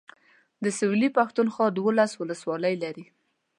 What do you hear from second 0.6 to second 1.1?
د سويلي